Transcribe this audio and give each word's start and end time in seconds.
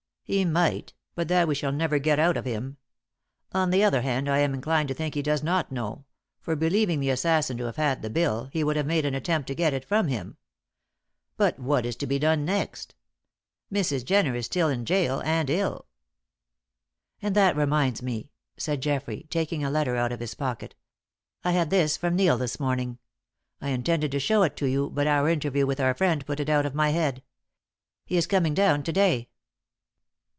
"He 0.23 0.45
might, 0.45 0.93
but 1.13 1.27
that 1.27 1.49
we 1.49 1.55
shall 1.55 1.73
never 1.73 1.99
get 1.99 2.17
out 2.17 2.37
of 2.37 2.45
him. 2.45 2.77
On 3.51 3.69
the 3.69 3.83
other 3.83 3.99
hand 3.99 4.29
I 4.29 4.37
am 4.39 4.53
inclined 4.53 4.87
to 4.87 4.93
think 4.93 5.13
he 5.13 5.21
does 5.21 5.43
not 5.43 5.73
know, 5.73 6.05
for 6.39 6.55
believing 6.55 7.01
the 7.01 7.09
assassin 7.09 7.57
to 7.57 7.65
have 7.65 7.75
had 7.75 8.01
the 8.01 8.09
bill, 8.09 8.45
he 8.53 8.63
would 8.63 8.77
have 8.77 8.85
made 8.85 9.05
an 9.05 9.13
attempt 9.13 9.47
to 9.47 9.53
get 9.55 9.73
it 9.73 9.83
from 9.83 10.07
him. 10.07 10.37
But 11.35 11.59
what 11.59 11.85
is 11.85 11.97
to 11.97 12.07
be 12.07 12.17
done 12.17 12.45
next? 12.45 12.95
Mrs. 13.73 14.05
Jenner 14.05 14.33
is 14.33 14.45
still 14.45 14.69
in 14.69 14.85
gaol 14.85 15.21
and 15.23 15.49
ill." 15.49 15.85
"Ah, 17.21 17.27
that 17.31 17.57
reminds 17.57 18.01
me," 18.01 18.31
said 18.55 18.79
Geoffrey, 18.79 19.27
taking 19.29 19.65
a 19.65 19.69
letter 19.71 19.97
out 19.97 20.13
of 20.13 20.21
his 20.21 20.33
pocket. 20.35 20.75
"I 21.43 21.51
had 21.51 21.69
this 21.71 21.97
from 21.97 22.15
Neil 22.15 22.37
this 22.37 22.57
morning. 22.57 22.99
I 23.59 23.71
intended 23.71 24.11
to 24.11 24.19
show 24.21 24.43
it 24.43 24.55
to 24.55 24.65
you, 24.65 24.91
but 24.91 25.07
our 25.07 25.27
interview 25.27 25.65
with 25.67 25.81
our 25.81 25.93
friend 25.93 26.25
put 26.25 26.39
it 26.39 26.49
out 26.49 26.65
of 26.65 26.73
my 26.73 26.91
head. 26.91 27.21
He 28.05 28.15
is 28.15 28.27
coming 28.27 28.53
down 28.53 28.83
to 28.83 28.93
day." 28.93 29.27